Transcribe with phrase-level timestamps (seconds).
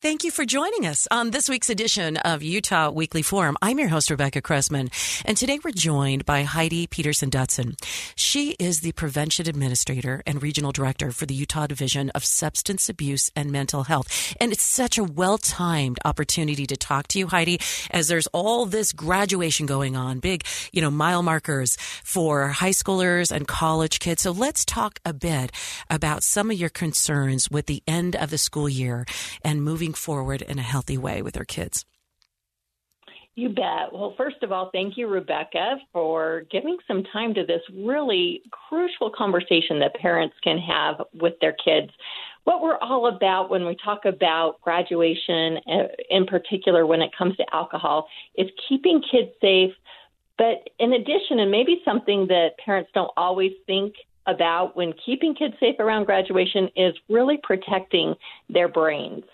[0.00, 3.56] Thank you for joining us on this week's edition of Utah Weekly Forum.
[3.60, 4.90] I'm your host, Rebecca Cressman,
[5.24, 7.74] and today we're joined by Heidi Peterson Dutson.
[8.14, 13.32] She is the Prevention Administrator and Regional Director for the Utah Division of Substance Abuse
[13.34, 14.36] and Mental Health.
[14.40, 17.58] And it's such a well timed opportunity to talk to you, Heidi,
[17.90, 23.32] as there's all this graduation going on, big, you know, mile markers for high schoolers
[23.32, 24.22] and college kids.
[24.22, 25.50] So let's talk a bit
[25.90, 29.04] about some of your concerns with the end of the school year
[29.42, 31.84] and moving moving forward in a healthy way with their kids?
[33.34, 33.92] You bet.
[33.92, 39.10] Well, first of all, thank you, Rebecca, for giving some time to this really crucial
[39.16, 41.90] conversation that parents can have with their kids.
[42.44, 47.36] What we're all about when we talk about graduation, uh, in particular when it comes
[47.36, 49.72] to alcohol, is keeping kids safe.
[50.36, 53.94] But in addition, and maybe something that parents don't always think
[54.26, 58.14] about when keeping kids safe around graduation, is really protecting
[58.50, 59.24] their brains.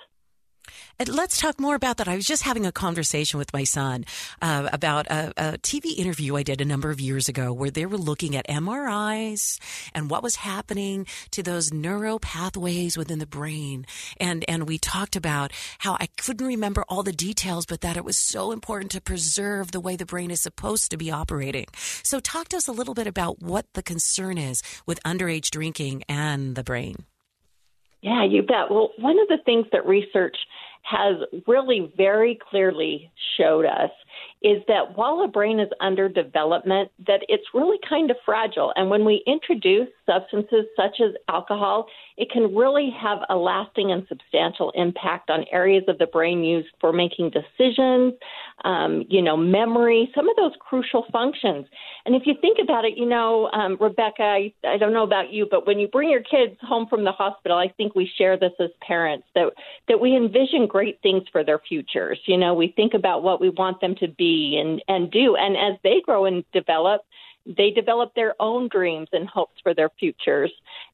[0.98, 2.08] And let's talk more about that.
[2.08, 4.04] I was just having a conversation with my son
[4.40, 7.86] uh, about a, a, TV interview I did a number of years ago where they
[7.86, 9.58] were looking at MRIs
[9.94, 13.86] and what was happening to those neural pathways within the brain.
[14.18, 18.04] And, and we talked about how I couldn't remember all the details, but that it
[18.04, 21.66] was so important to preserve the way the brain is supposed to be operating.
[22.02, 26.04] So talk to us a little bit about what the concern is with underage drinking
[26.08, 27.04] and the brain.
[28.04, 28.70] Yeah, you bet.
[28.70, 30.36] Well, one of the things that research
[30.82, 31.16] has
[31.46, 33.88] really very clearly showed us
[34.42, 38.72] is that while a brain is under development, that it's really kind of fragile.
[38.76, 41.86] And when we introduce substances such as alcohol,
[42.16, 46.68] it can really have a lasting and substantial impact on areas of the brain used
[46.80, 48.14] for making decisions,
[48.64, 51.66] um, you know, memory, some of those crucial functions.
[52.06, 55.32] And if you think about it, you know, um, Rebecca, I, I don't know about
[55.32, 58.38] you, but when you bring your kids home from the hospital, I think we share
[58.38, 59.48] this as parents that
[59.88, 62.18] that we envision great things for their futures.
[62.26, 65.36] You know, we think about what we want them to be and and do.
[65.36, 67.02] And as they grow and develop,
[67.46, 70.52] they develop their own dreams and hopes for their futures.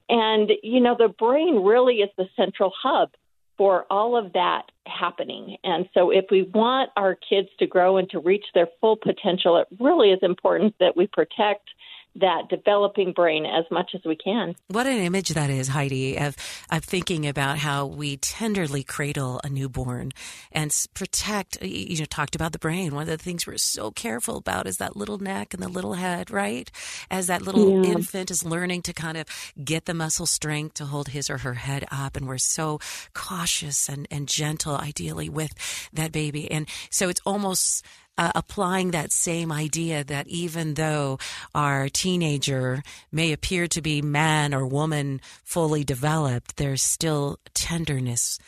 [0.09, 3.11] And you know, the brain really is the central hub
[3.57, 5.59] for all of that happening.
[5.65, 9.59] And so, if we want our kids to grow and to reach their full potential,
[9.59, 11.69] it really is important that we protect
[12.17, 14.57] that developing brain as much as we can.
[14.69, 16.37] What an image that is, Heidi, of,
[16.71, 20.13] of thinking about how we tenderly cradle a newborn
[20.51, 22.95] and protect, you know, talked about the brain.
[22.95, 25.95] One of the things we're so careful about is that little neck and the little
[25.95, 26.71] head, right?
[27.11, 27.93] As that little yeah.
[27.93, 29.27] infant is learning to kind of
[29.63, 32.17] get the muscle strength to hold his or her head up.
[32.17, 32.81] And we're so
[33.15, 35.55] cautious and, and gentle, ideally, with
[35.93, 36.51] that baby.
[36.51, 37.85] And so it's almost
[38.19, 41.19] uh, applying that same idea that even though
[41.55, 48.39] our teenager may appear to be man or woman fully developed, there's still tenderness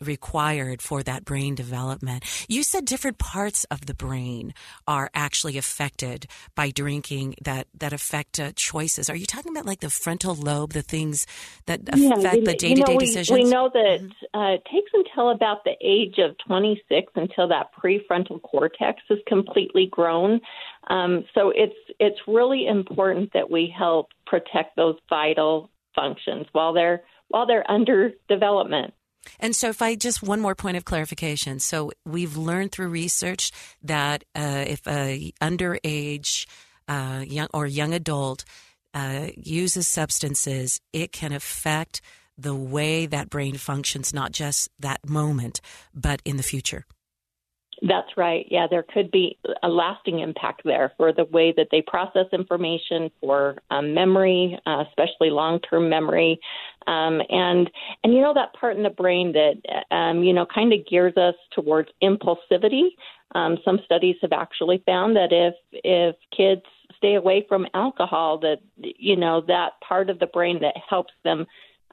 [0.00, 2.24] required for that brain development.
[2.48, 4.54] You said different parts of the brain
[4.86, 9.08] are actually affected by drinking that that affect uh, choices.
[9.10, 11.26] Are you talking about like the frontal lobe, the things
[11.66, 13.30] that yeah, affect the day to day decisions?
[13.30, 14.38] We know that mm-hmm.
[14.38, 19.88] uh, it takes until about the age of 26 until that prefrontal cortex is completely
[19.90, 20.40] grown.
[20.88, 27.02] Um, so it's it's really important that we help protect those vital functions while they're
[27.28, 28.94] while they're under development.
[29.40, 31.58] And so, if I just one more point of clarification.
[31.58, 33.52] So, we've learned through research
[33.82, 36.46] that uh, if a underage
[36.88, 38.44] uh, young or young adult
[38.92, 42.00] uh, uses substances, it can affect
[42.36, 45.60] the way that brain functions, not just that moment,
[45.94, 46.84] but in the future.
[47.82, 48.46] That's right.
[48.50, 53.10] Yeah, there could be a lasting impact there for the way that they process information,
[53.20, 56.38] for um, memory, uh, especially long-term memory,
[56.86, 57.70] um, and
[58.02, 61.16] and you know that part in the brain that um, you know kind of gears
[61.16, 62.90] us towards impulsivity.
[63.34, 66.62] Um, some studies have actually found that if if kids
[66.96, 71.46] stay away from alcohol, that you know that part of the brain that helps them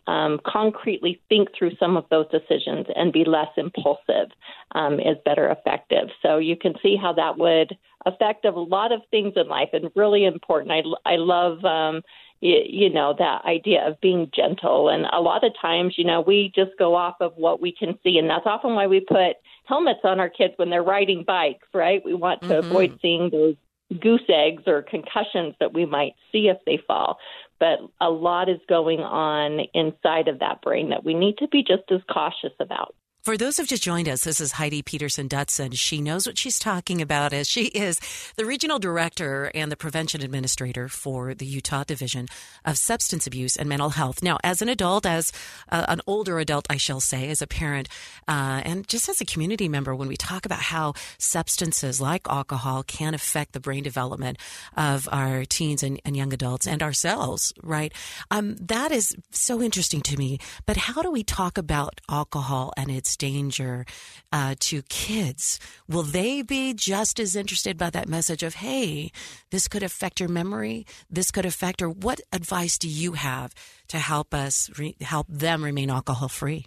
[0.08, 4.32] um, concretely think through some of those decisions and be less impulsive
[4.74, 6.10] um, is better effective.
[6.22, 9.92] So you can see how that would affect a lot of things in life and
[9.96, 10.72] really important.
[10.72, 12.02] I, I love, um,
[12.42, 16.52] you know that idea of being gentle and a lot of times you know we
[16.56, 20.00] just go off of what we can see and that's often why we put helmets
[20.04, 22.68] on our kids when they're riding bikes right we want to mm-hmm.
[22.68, 23.56] avoid seeing those
[24.02, 27.20] goose eggs or concussions that we might see if they fall
[27.62, 31.64] but a lot is going on inside of that brain that we need to be
[31.64, 35.74] just as cautious about for those who've just joined us, this is Heidi Peterson Dutson.
[35.74, 38.00] She knows what she's talking about as she is
[38.36, 42.28] the regional director and the prevention administrator for the Utah Division
[42.66, 44.24] of Substance Abuse and Mental Health.
[44.24, 45.32] Now, as an adult, as
[45.72, 47.90] uh, an older adult, I shall say, as a parent,
[48.28, 52.82] uh, and just as a community member, when we talk about how substances like alcohol
[52.82, 54.40] can affect the brain development
[54.76, 57.94] of our teens and, and young adults and ourselves, right?
[58.32, 60.40] Um, that is so interesting to me.
[60.66, 63.86] But how do we talk about alcohol and its danger
[64.32, 69.12] uh, to kids, will they be just as interested by that message of, hey,
[69.50, 73.54] this could affect your memory, this could affect, or what advice do you have
[73.88, 76.66] to help us re- help them remain alcohol free?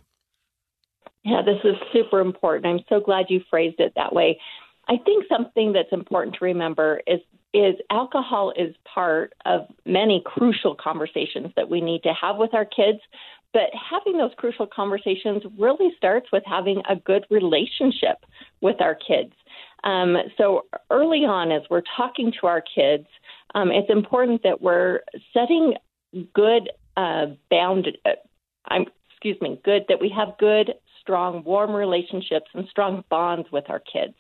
[1.24, 2.66] Yeah, this is super important.
[2.66, 4.38] I'm so glad you phrased it that way.
[4.88, 7.20] I think something that's important to remember is
[7.54, 12.64] is alcohol is part of many crucial conversations that we need to have with our
[12.64, 12.98] kids,
[13.54, 18.18] but having those crucial conversations really starts with having a good relationship
[18.60, 19.32] with our kids.
[19.84, 23.06] Um, so early on, as we're talking to our kids,
[23.54, 25.00] um, it's important that we're
[25.32, 25.74] setting
[26.34, 27.88] good uh, bound.
[28.04, 28.10] Uh,
[28.66, 33.64] I'm excuse me, good that we have good, strong, warm relationships and strong bonds with
[33.70, 34.14] our kids.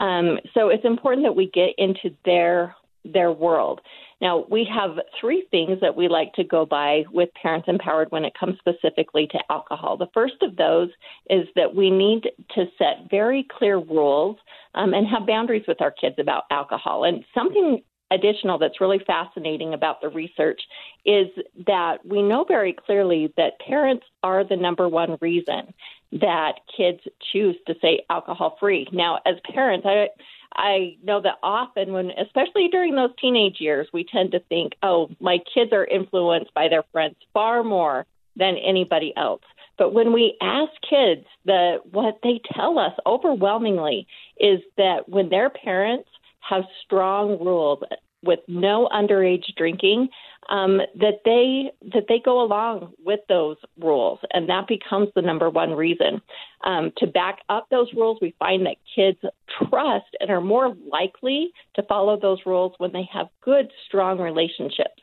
[0.00, 2.74] Um, so it's important that we get into their
[3.04, 3.80] their world.
[4.20, 8.24] Now, we have three things that we like to go by with Parents Empowered when
[8.24, 9.96] it comes specifically to alcohol.
[9.96, 10.90] The first of those
[11.30, 14.36] is that we need to set very clear rules
[14.74, 17.04] um, and have boundaries with our kids about alcohol.
[17.04, 20.60] And something additional that's really fascinating about the research
[21.06, 21.28] is
[21.66, 25.72] that we know very clearly that parents are the number one reason
[26.12, 27.00] that kids
[27.32, 28.88] choose to say alcohol free.
[28.92, 30.08] Now, as parents, I
[30.52, 35.08] I know that often when especially during those teenage years, we tend to think, "Oh,
[35.20, 39.42] my kids are influenced by their friends far more than anybody else."
[39.78, 44.06] But when we ask kids, the what they tell us overwhelmingly
[44.38, 46.08] is that when their parents
[46.40, 47.82] have strong rules
[48.22, 50.08] with no underage drinking,
[50.48, 55.48] um, that they that they go along with those rules, and that becomes the number
[55.48, 56.20] one reason.
[56.64, 59.18] Um, to back up those rules, we find that kids
[59.58, 64.99] trust and are more likely to follow those rules when they have good, strong relationships.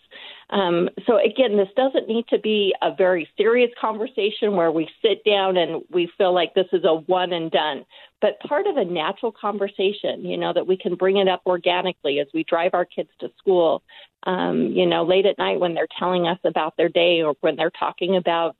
[0.49, 5.23] Um, so again, this doesn't need to be a very serious conversation where we sit
[5.25, 7.85] down and we feel like this is a one and done,
[8.21, 12.19] but part of a natural conversation, you know, that we can bring it up organically
[12.19, 13.83] as we drive our kids to school,
[14.23, 17.57] um, you know, late at night when they're telling us about their day or when
[17.57, 18.55] they're talking about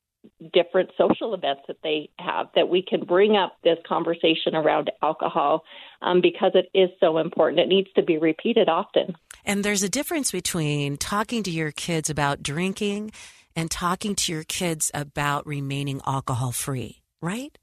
[0.54, 5.64] different social events that they have that we can bring up this conversation around alcohol
[6.02, 7.60] um, because it is so important.
[7.60, 9.16] It needs to be repeated often.
[9.46, 13.12] And there's a difference between talking to your kids about drinking
[13.56, 17.58] and talking to your kids about remaining alcohol free, right?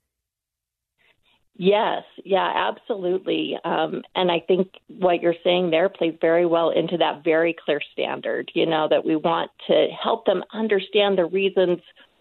[1.56, 3.56] Yes, yeah, absolutely.
[3.64, 7.80] Um, and I think what you're saying there plays very well into that very clear
[7.92, 11.78] standard, you know, that we want to help them understand the reasons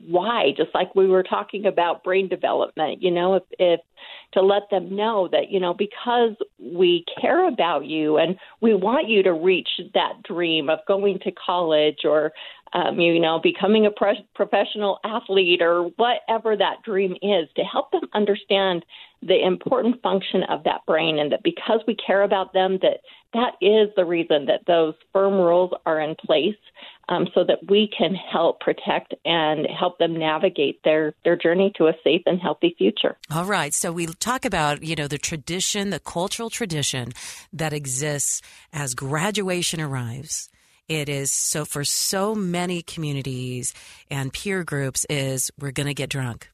[0.08, 3.80] why, just like we were talking about brain development, you know, if, if
[4.34, 9.08] to let them know that, you know, because we care about you and we want
[9.08, 12.32] you to reach that dream of going to college or,
[12.74, 13.92] um, you know, becoming a
[14.36, 18.84] professional athlete or whatever that dream is, to help them understand
[19.22, 23.02] the important function of that brain and that because we care about them, that
[23.34, 26.56] that is the reason that those firm rules are in place
[27.10, 31.88] um, so that we can help protect and help them navigate their, their journey to
[31.88, 33.18] a safe and healthy future.
[33.34, 33.74] All right.
[33.74, 37.14] So we talk about, you know, the tradition, the cultural tradition
[37.52, 40.50] that exists as graduation arrives.
[40.90, 43.74] It is so for so many communities
[44.10, 46.50] and peer groups is we're going to get drunk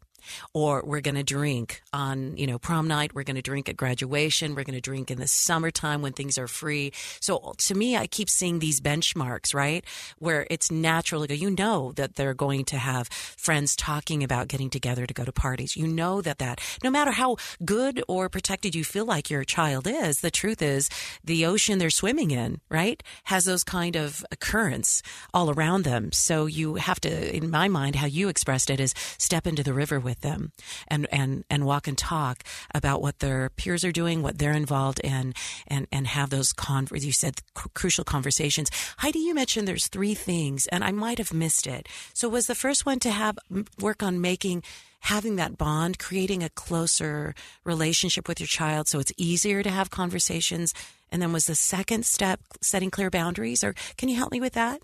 [0.54, 3.14] or we're going to drink on, you know, prom night.
[3.14, 4.56] We're going to drink at graduation.
[4.56, 6.92] We're going to drink in the summertime when things are free.
[7.20, 9.86] So to me, I keep seeing these benchmarks, right?
[10.18, 11.22] Where it's natural.
[11.22, 15.14] to go You know that they're going to have friends talking about getting together to
[15.14, 15.76] go to parties.
[15.76, 19.88] You know that that no matter how good or protected you feel like your child
[19.88, 20.90] is, the truth is
[21.24, 25.02] the ocean they're swimming in, right, has those kind of currents
[25.34, 26.12] all around them.
[26.12, 29.74] So you have to, in my mind, how you expressed it is step into the
[29.74, 30.52] river with with them
[30.88, 35.00] and, and, and walk and talk about what their peers are doing, what they're involved
[35.00, 35.34] in,
[35.68, 38.70] and, and have those, con- you said, crucial conversations.
[38.98, 41.88] Heidi, you mentioned there's three things, and I might have missed it.
[42.14, 43.38] So was the first one to have
[43.80, 44.64] work on making
[45.02, 47.34] having that bond, creating a closer
[47.64, 50.74] relationship with your child so it's easier to have conversations?
[51.12, 53.64] And then was the second step setting clear boundaries?
[53.64, 54.82] Or can you help me with that?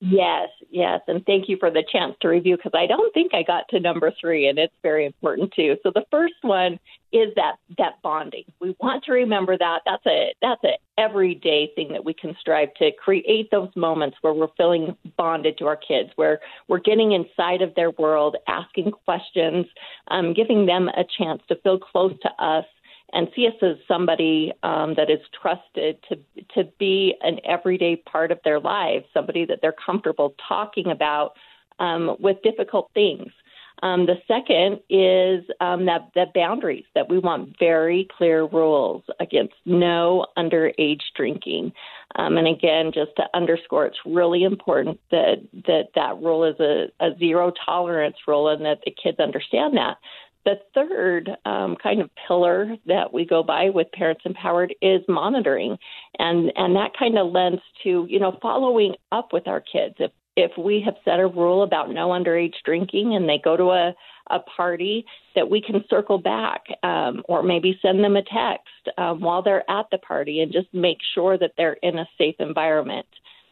[0.00, 1.00] Yes, yes.
[1.08, 3.80] And thank you for the chance to review because I don't think I got to
[3.80, 5.76] number three, and it's very important too.
[5.82, 6.78] So the first one
[7.12, 8.44] is that that bonding.
[8.60, 9.80] We want to remember that.
[9.86, 14.34] That's a that's a everyday thing that we can strive to create those moments where
[14.34, 19.64] we're feeling bonded to our kids, where we're getting inside of their world, asking questions,
[20.08, 22.66] um, giving them a chance to feel close to us
[23.12, 26.16] and see us as somebody um, that is trusted to
[26.54, 31.32] to be an everyday part of their lives, somebody that they're comfortable talking about
[31.78, 33.30] um, with difficult things.
[33.82, 39.54] Um, the second is um, that the boundaries that we want very clear rules against
[39.66, 41.72] no underage drinking.
[42.16, 46.86] Um, and again, just to underscore, it's really important that that that rule is a,
[47.00, 49.98] a zero tolerance rule, and that the kids understand that.
[50.44, 55.78] The third um, kind of pillar that we go by with Parents Empowered is monitoring,
[56.18, 59.94] and and that kind of lends to you know following up with our kids.
[59.98, 63.70] If if we have set a rule about no underage drinking and they go to
[63.70, 63.94] a
[64.30, 69.20] a party, that we can circle back um, or maybe send them a text um,
[69.20, 73.06] while they're at the party and just make sure that they're in a safe environment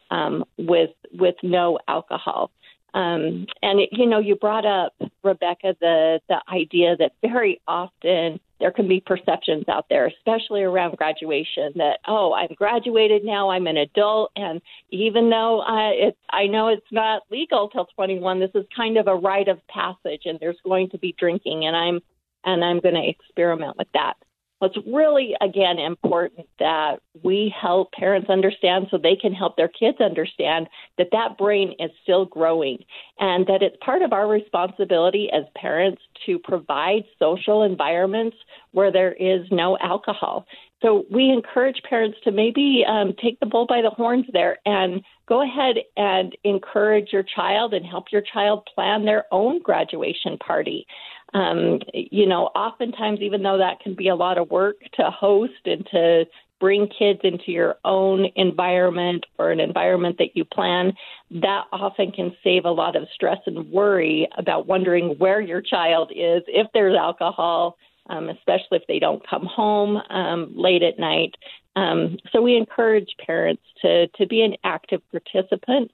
[0.09, 2.51] um, with with no alcohol.
[2.93, 8.39] Um, and it, you know, you brought up Rebecca the the idea that very often
[8.59, 13.67] there can be perceptions out there, especially around graduation, that oh, I'm graduated now, I'm
[13.67, 18.51] an adult, and even though I it, I know it's not legal till 21, this
[18.53, 21.99] is kind of a rite of passage, and there's going to be drinking, and I'm
[22.45, 24.17] and I'm going to experiment with that.
[24.63, 29.99] It's really, again, important that we help parents understand so they can help their kids
[29.99, 30.67] understand
[30.97, 32.79] that that brain is still growing
[33.19, 38.37] and that it's part of our responsibility as parents to provide social environments
[38.71, 40.45] where there is no alcohol.
[40.81, 45.01] So we encourage parents to maybe um, take the bull by the horns there and
[45.27, 50.85] go ahead and encourage your child and help your child plan their own graduation party.
[51.33, 55.53] Um, you know, oftentimes, even though that can be a lot of work to host
[55.65, 56.25] and to
[56.59, 60.93] bring kids into your own environment or an environment that you plan,
[61.31, 66.11] that often can save a lot of stress and worry about wondering where your child
[66.11, 67.75] is, if there's alcohol,
[68.09, 71.35] um, especially if they don't come home um, late at night.
[71.75, 75.91] Um, so we encourage parents to, to be an active participant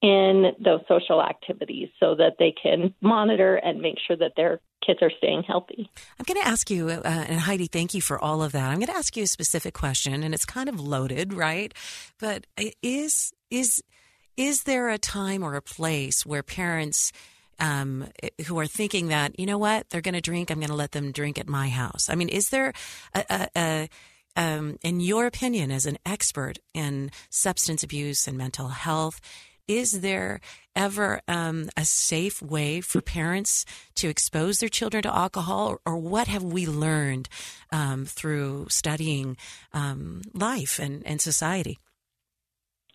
[0.00, 5.00] in those social activities so that they can monitor and make sure that their kids
[5.02, 5.90] are staying healthy.
[6.18, 8.70] I'm going to ask you, uh, and Heidi, thank you for all of that.
[8.70, 11.74] I'm going to ask you a specific question, and it's kind of loaded, right?
[12.18, 12.46] But
[12.82, 13.82] is is
[14.36, 17.12] is there a time or a place where parents
[17.58, 18.06] um,
[18.46, 20.92] who are thinking that you know what they're going to drink, I'm going to let
[20.92, 22.08] them drink at my house?
[22.08, 22.72] I mean, is there
[23.14, 23.88] a, a, a
[24.36, 29.20] um, in your opinion, as an expert in substance abuse and mental health,
[29.68, 30.40] is there
[30.74, 33.64] ever um, a safe way for parents
[33.96, 37.28] to expose their children to alcohol, or, or what have we learned
[37.70, 39.36] um, through studying
[39.72, 41.78] um, life and, and society?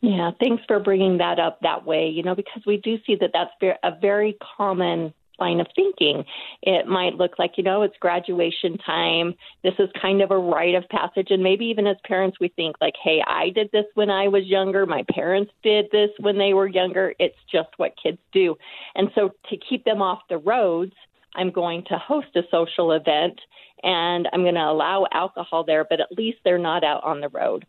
[0.01, 2.09] Yeah, thanks for bringing that up that way.
[2.09, 6.23] You know, because we do see that that's a very common line of thinking.
[6.61, 9.33] It might look like, you know, it's graduation time.
[9.63, 11.27] This is kind of a rite of passage.
[11.29, 14.45] And maybe even as parents, we think, like, hey, I did this when I was
[14.45, 14.85] younger.
[14.85, 17.13] My parents did this when they were younger.
[17.19, 18.55] It's just what kids do.
[18.95, 20.93] And so to keep them off the roads,
[21.35, 23.39] I'm going to host a social event
[23.83, 27.29] and I'm going to allow alcohol there, but at least they're not out on the
[27.29, 27.65] road.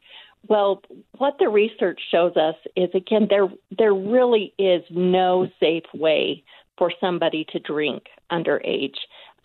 [0.47, 0.83] Well,
[1.17, 6.45] what the research shows us is again there there really is no safe way
[6.79, 8.97] for somebody to drink underage.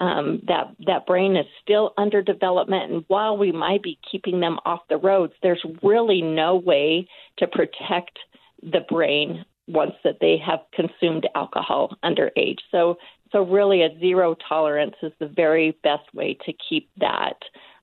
[0.02, 4.58] Um, that that brain is still under development, and while we might be keeping them
[4.66, 7.06] off the roads, there's really no way
[7.40, 8.18] to protect
[8.64, 12.60] the brain once that they have consumed alcohol underage.
[12.72, 12.98] So
[13.32, 17.38] so really, a zero tolerance is the very best way to keep that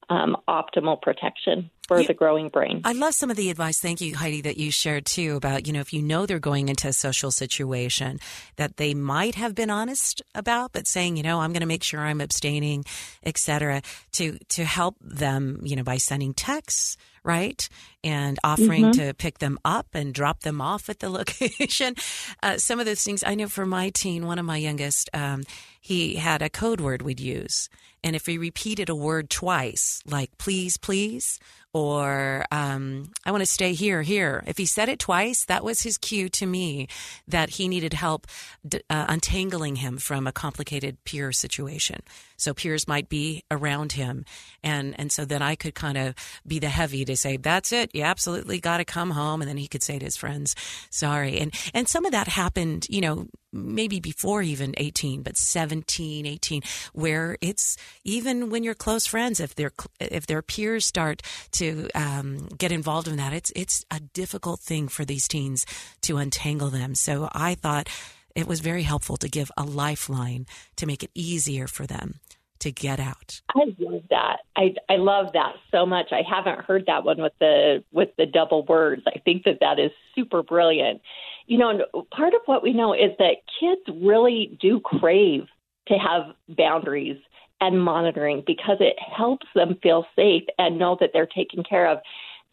[0.08, 1.70] um, optimal protection.
[1.88, 2.80] for the growing brain.
[2.84, 3.80] I love some of the advice.
[3.80, 6.68] Thank you, Heidi, that you shared too about, you know, if you know they're going
[6.68, 8.18] into a social situation
[8.56, 11.82] that they might have been honest about, but saying, you know, I'm going to make
[11.82, 12.84] sure I'm abstaining,
[13.22, 13.82] et cetera,
[14.12, 16.96] to, to help them, you know, by sending texts
[17.26, 17.68] right?
[18.06, 19.06] And offering mm-hmm.
[19.06, 21.96] to pick them up and drop them off at the location.
[22.40, 25.42] Uh, some of those things I know for my teen, one of my youngest, um,
[25.80, 27.68] he had a code word we'd use.
[28.04, 31.40] And if he repeated a word twice, like please, please,
[31.76, 34.42] or um, I want to stay here, here.
[34.46, 36.88] If he said it twice, that was his cue to me
[37.28, 38.26] that he needed help
[38.64, 42.00] uh, untangling him from a complicated peer situation.
[42.38, 44.25] So peers might be around him,
[44.62, 46.14] and and so then I could kind of
[46.46, 49.56] be the heavy to say, "That's it, you absolutely got to come home," and then
[49.56, 50.54] he could say to his friends,
[50.90, 53.26] "Sorry." And and some of that happened, you know,
[53.56, 56.62] maybe before even 18 but 17 18
[56.92, 61.22] where it's even when you're close friends if their if their peers start
[61.52, 65.64] to um, get involved in that it's it's a difficult thing for these teens
[66.02, 67.88] to untangle them so i thought
[68.34, 72.20] it was very helpful to give a lifeline to make it easier for them
[72.60, 73.40] to get out.
[73.54, 74.38] I love that.
[74.56, 76.08] I I love that so much.
[76.12, 79.02] I haven't heard that one with the with the double words.
[79.06, 81.00] I think that that is super brilliant
[81.46, 81.80] you know,
[82.14, 85.46] part of what we know is that kids really do crave
[85.88, 87.18] to have boundaries
[87.60, 91.98] and monitoring because it helps them feel safe and know that they're taken care of.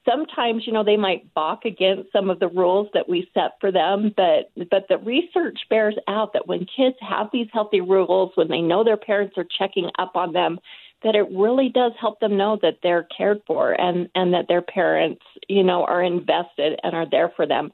[0.10, 3.72] Sometimes, you know, they might balk against some of the rules that we set for
[3.72, 8.50] them, but but the research bears out that when kids have these healthy rules, when
[8.50, 10.60] they know their parents are checking up on them,
[11.04, 14.62] that it really does help them know that they're cared for and and that their
[14.62, 17.72] parents, you know, are invested and are there for them.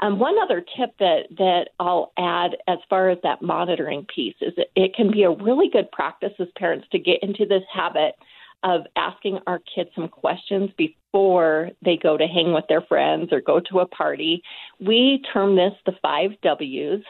[0.00, 4.52] Um, one other tip that, that I'll add as far as that monitoring piece is
[4.56, 8.14] that it can be a really good practice as parents to get into this habit
[8.62, 10.70] of asking our kids some questions
[11.16, 14.42] before they go to hang with their friends or go to a party.
[14.78, 17.02] We term this the five W's,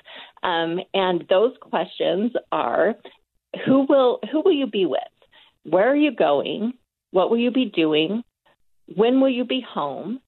[0.44, 2.94] um, and those questions are:
[3.66, 5.00] Who will who will you be with?
[5.64, 6.74] Where are you going?
[7.10, 8.22] What will you be doing?
[8.94, 10.20] When will you be home?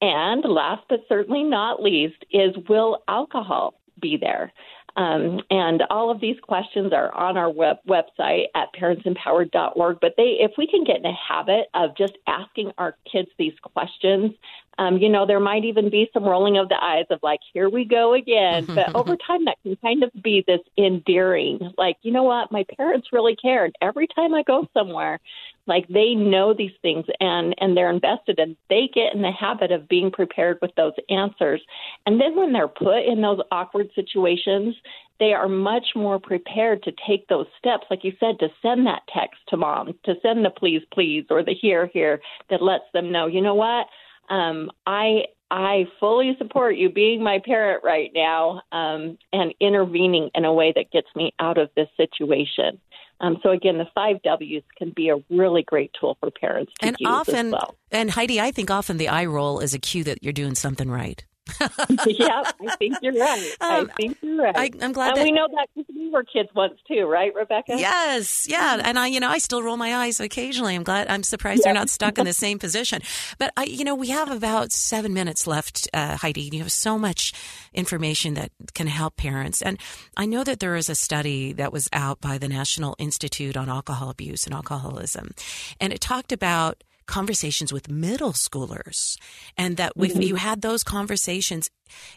[0.00, 4.50] And last but certainly not least is will alcohol be there?
[4.96, 9.98] Um, and all of these questions are on our web, website at parentsempowered.org.
[10.00, 13.52] But they, if we can get in a habit of just asking our kids these
[13.62, 14.32] questions,
[14.78, 17.68] um, you know, there might even be some rolling of the eyes of like, here
[17.68, 18.66] we go again.
[18.76, 22.64] But over time, that can kind of be this endearing, like, you know what, my
[22.76, 23.64] parents really care.
[23.64, 25.18] And every time I go somewhere,
[25.66, 29.72] like they know these things and and they're invested and they get in the habit
[29.72, 31.60] of being prepared with those answers
[32.06, 34.74] and then when they're put in those awkward situations
[35.18, 39.02] they are much more prepared to take those steps like you said to send that
[39.12, 43.10] text to mom to send the please please or the here here that lets them
[43.10, 43.86] know you know what
[44.28, 50.44] um i I fully support you being my parent right now um, and intervening in
[50.44, 52.80] a way that gets me out of this situation.
[53.20, 56.88] Um, so again, the five W's can be a really great tool for parents to
[56.88, 57.76] and use often, as well.
[57.90, 60.90] And Heidi, I think often the eye roll is a cue that you're doing something
[60.90, 61.24] right.
[62.06, 63.56] yeah, I think you're right.
[63.60, 64.56] Um, I think you're right.
[64.56, 67.32] I, am glad and that, we know that because we were kids once too, right,
[67.34, 67.76] Rebecca?
[67.78, 68.80] Yes, yeah.
[68.82, 70.74] And I, you know, I still roll my eyes occasionally.
[70.74, 71.08] I'm glad.
[71.08, 73.00] I'm surprised they're not stuck in the same position.
[73.38, 76.50] But I, you know, we have about seven minutes left, uh, Heidi.
[76.52, 77.32] You have so much
[77.72, 79.78] information that can help parents, and
[80.16, 83.68] I know that there is a study that was out by the National Institute on
[83.68, 85.32] Alcohol Abuse and Alcoholism,
[85.80, 89.16] and it talked about conversations with middle schoolers
[89.56, 90.22] and that if mm-hmm.
[90.22, 91.70] you had those conversations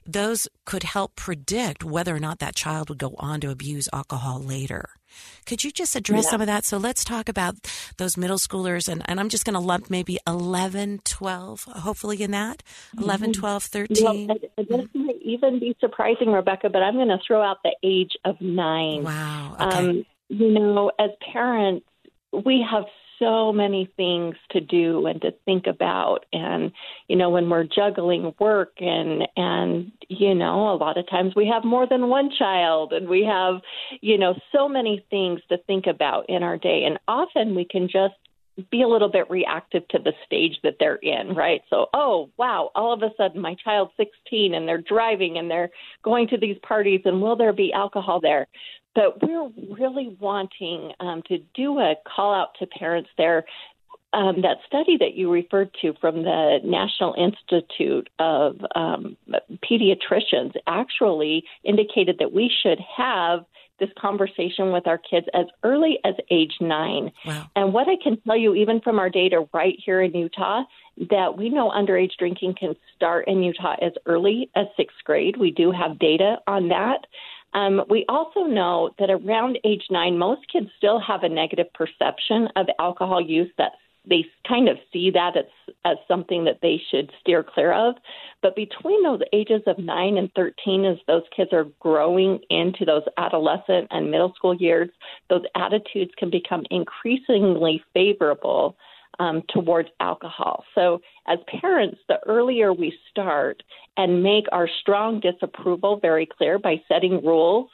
[0.05, 4.39] those could help predict whether or not that child would go on to abuse alcohol
[4.39, 4.89] later
[5.45, 6.29] could you just address yeah.
[6.31, 7.55] some of that so let's talk about
[7.97, 12.31] those middle schoolers and, and i'm just going to lump maybe 11 12 hopefully in
[12.31, 12.63] that
[12.95, 13.03] mm-hmm.
[13.03, 15.05] 11 12 13 well, this mm-hmm.
[15.05, 19.03] might even be surprising rebecca but i'm going to throw out the age of nine
[19.03, 19.89] wow okay.
[19.89, 21.85] um, you know as parents
[22.31, 22.85] we have
[23.19, 26.25] so many things to do and to think about.
[26.33, 26.71] And
[27.07, 31.47] you know when we're juggling work and and you know a lot of times we
[31.47, 33.61] have more than one child and we have
[34.01, 36.83] you know so many things to think about in our day.
[36.85, 38.15] And often we can just
[38.69, 41.61] be a little bit reactive to the stage that they're in, right?
[41.69, 45.69] So, oh, wow, all of a sudden my child's 16 and they're driving and they're
[46.03, 48.47] going to these parties and will there be alcohol there?
[48.95, 53.45] But we're really wanting um, to do a call out to parents there.
[54.11, 59.15] Um, that study that you referred to from the National Institute of um,
[59.63, 63.45] Pediatricians actually indicated that we should have
[63.79, 67.11] this conversation with our kids as early as age nine.
[67.25, 67.47] Wow.
[67.55, 70.63] And what I can tell you, even from our data right here in Utah,
[71.09, 75.37] that we know underage drinking can start in Utah as early as sixth grade.
[75.37, 77.07] We do have data on that.
[77.53, 82.47] Um, we also know that around age nine, most kids still have a negative perception
[82.55, 83.71] of alcohol use that
[84.09, 85.45] they kind of see that as,
[85.85, 87.95] as something that they should steer clear of.
[88.41, 93.03] But between those ages of 9 and 13, as those kids are growing into those
[93.17, 94.89] adolescent and middle school years,
[95.29, 98.75] those attitudes can become increasingly favorable
[99.19, 100.63] um, towards alcohol.
[100.75, 103.61] So, as parents, the earlier we start
[103.97, 107.69] and make our strong disapproval very clear by setting rules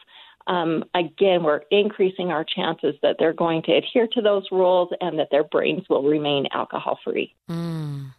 [0.47, 5.17] um, again, we're increasing our chances that they're going to adhere to those rules and
[5.19, 7.33] that their brains will remain alcohol free.
[7.49, 8.13] Mm.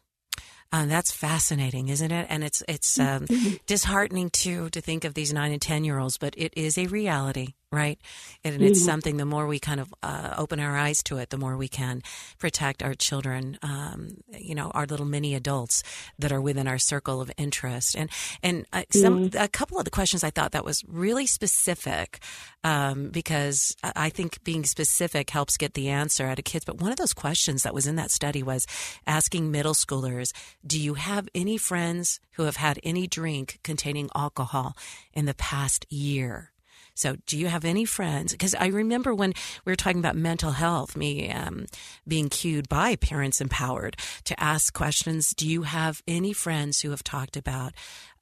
[0.73, 2.27] Uh, that's fascinating, isn't it?
[2.29, 3.27] And it's it's um,
[3.67, 6.87] disheartening too to think of these nine and ten year olds, but it is a
[6.87, 7.98] reality right?
[8.44, 8.87] And it's mm-hmm.
[8.87, 11.68] something, the more we kind of uh, open our eyes to it, the more we
[11.68, 12.02] can
[12.38, 15.83] protect our children, um, you know, our little mini adults
[16.18, 17.96] that are within our circle of interest.
[17.96, 18.09] And,
[18.42, 19.42] and uh, some, mm-hmm.
[19.42, 22.20] a couple of the questions I thought that was really specific
[22.62, 26.64] um, because I think being specific helps get the answer out of kids.
[26.64, 28.66] But one of those questions that was in that study was
[29.07, 30.33] asking middle schoolers,
[30.64, 34.76] do you have any friends who have had any drink containing alcohol
[35.12, 36.52] in the past year?
[36.96, 38.32] So, do you have any friends?
[38.32, 41.66] Because I remember when we were talking about mental health, me um,
[42.09, 45.35] being cued by Parents Empowered to ask questions.
[45.35, 47.74] Do you have any friends who have talked about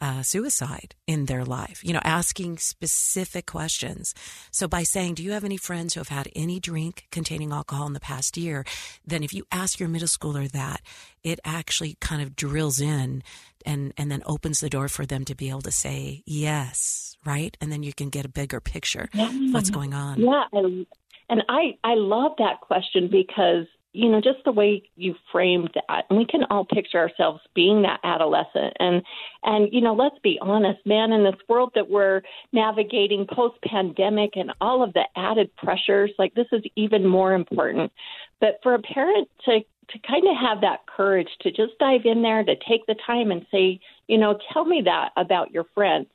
[0.05, 4.15] uh, suicide in their life, you know, asking specific questions.
[4.51, 7.87] So by saying, Do you have any friends who have had any drink containing alcohol
[7.87, 8.67] in the past year?
[9.07, 10.83] Then if you ask your middle schooler that,
[11.23, 13.23] it actually kind of drills in
[13.65, 17.57] and, and then opens the door for them to be able to say yes, right?
[17.63, 19.29] And then you can get a bigger picture yeah.
[19.29, 20.21] of what's going on.
[20.21, 20.45] Yeah.
[20.53, 20.87] And,
[21.31, 26.05] and I, I love that question because you know, just the way you framed that,
[26.11, 28.77] and we can all picture ourselves being that adolescent.
[28.81, 29.03] And
[29.45, 34.33] and you know, let's be honest, man, in this world that we're navigating post pandemic
[34.35, 37.93] and all of the added pressures, like this is even more important.
[38.41, 42.23] But for a parent to to kind of have that courage to just dive in
[42.23, 43.79] there, to take the time and say,
[44.09, 46.07] you know, tell me that about your friends.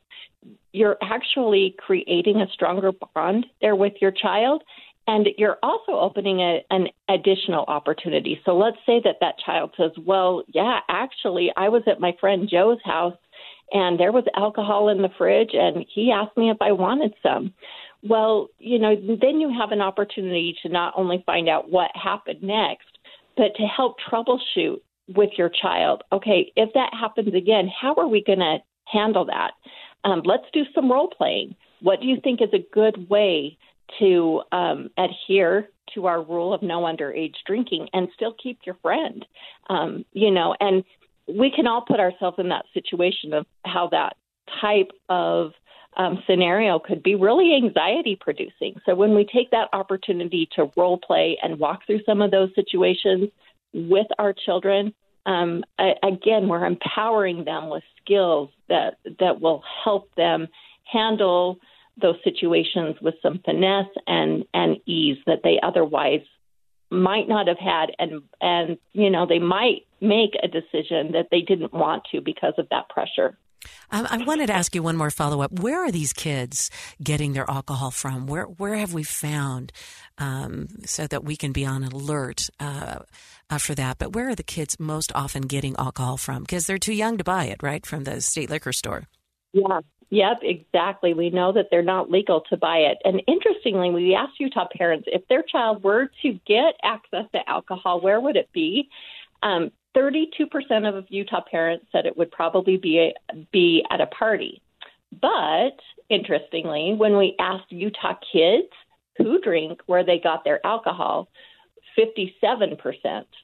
[0.73, 4.63] You're actually creating a stronger bond there with your child
[5.09, 8.39] and you're also opening a, an additional opportunity.
[8.45, 12.47] So let's say that that child says, Well, yeah, actually, I was at my friend
[12.47, 13.17] Joe's house
[13.71, 17.55] and there was alcohol in the fridge and he asked me if I wanted some.
[18.03, 22.43] Well, you know, then you have an opportunity to not only find out what happened
[22.43, 22.99] next,
[23.35, 24.77] but to help troubleshoot
[25.15, 26.03] with your child.
[26.11, 29.53] Okay, if that happens again, how are we going to handle that?
[30.03, 31.55] Um, let's do some role playing.
[31.81, 33.57] What do you think is a good way
[33.99, 39.25] to um, adhere to our rule of no underage drinking and still keep your friend.
[39.69, 40.83] Um, you know, and
[41.27, 44.15] we can all put ourselves in that situation of how that
[44.61, 45.51] type of
[45.97, 48.75] um, scenario could be really anxiety producing.
[48.85, 52.49] So when we take that opportunity to role play and walk through some of those
[52.55, 53.29] situations
[53.73, 54.93] with our children,
[55.25, 55.63] um,
[56.03, 60.47] again, we're empowering them with skills that that will help them
[60.91, 61.59] handle
[62.01, 66.21] those situations with some finesse and and ease that they otherwise
[66.91, 71.41] might not have had and and you know they might make a decision that they
[71.41, 73.37] didn't want to because of that pressure
[73.91, 75.59] um, I wanted to ask you one more follow up.
[75.59, 76.69] Where are these kids
[77.03, 78.27] getting their alcohol from?
[78.27, 79.71] Where where have we found
[80.17, 82.99] um, so that we can be on alert uh,
[83.49, 83.97] uh, for that?
[83.97, 86.43] But where are the kids most often getting alcohol from?
[86.43, 89.07] Because they're too young to buy it, right, from the state liquor store.
[89.53, 91.13] Yeah, Yep, exactly.
[91.13, 92.97] We know that they're not legal to buy it.
[93.03, 98.01] And interestingly, we asked Utah parents if their child were to get access to alcohol,
[98.01, 98.89] where would it be?
[99.43, 100.27] Um, 32%
[100.87, 104.61] of Utah parents said it would probably be a, be at a party.
[105.21, 108.67] But interestingly, when we asked Utah kids
[109.17, 111.29] who drink where they got their alcohol,
[111.97, 112.79] 57%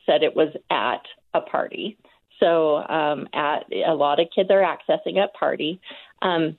[0.06, 1.02] said it was at
[1.34, 1.98] a party.
[2.40, 5.80] So um, at a lot of kids are accessing at party.
[6.22, 6.58] Um,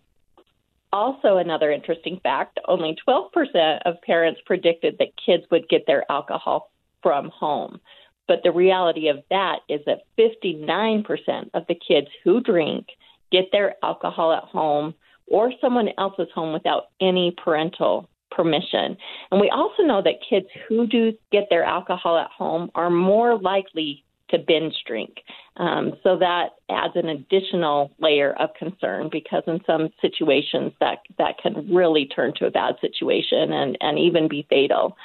[0.92, 6.70] also, another interesting fact: only 12% of parents predicted that kids would get their alcohol
[7.02, 7.80] from home.
[8.28, 12.86] But the reality of that is that 59% of the kids who drink
[13.30, 14.94] get their alcohol at home
[15.26, 18.96] or someone else's home without any parental permission.
[19.30, 23.38] And we also know that kids who do get their alcohol at home are more
[23.38, 25.18] likely to binge drink.
[25.56, 31.38] Um, so that adds an additional layer of concern because in some situations that that
[31.42, 34.96] can really turn to a bad situation and, and even be fatal.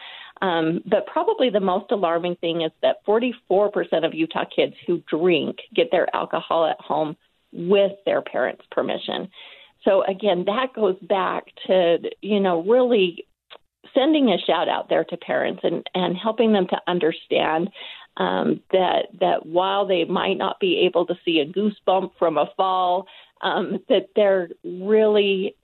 [0.42, 3.72] Um, but probably the most alarming thing is that 44%
[4.04, 7.16] of Utah kids who drink get their alcohol at home
[7.54, 9.30] with their parents' permission.
[9.84, 13.28] So again, that goes back to you know really
[13.94, 17.70] sending a shout out there to parents and and helping them to understand
[18.22, 22.52] um, that that while they might not be able to see a goosebump from a
[22.56, 23.08] fall,
[23.42, 25.56] um, that they're really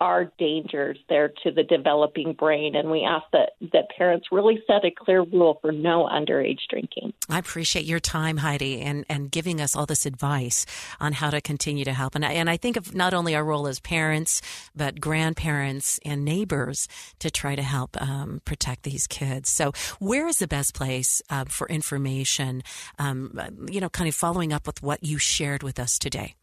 [0.00, 2.76] are dangers there to the developing brain.
[2.76, 7.14] And we ask that, that parents really set a clear rule for no underage drinking.
[7.28, 10.66] I appreciate your time, Heidi, and, and giving us all this advice
[11.00, 12.14] on how to continue to help.
[12.14, 14.42] And I, and I think of not only our role as parents,
[14.74, 16.88] but grandparents and neighbors
[17.20, 19.48] to try to help um, protect these kids.
[19.48, 22.62] So, where is the best place uh, for information?
[22.98, 23.38] Um,
[23.70, 26.34] you know, kind of following up with what you shared with us today.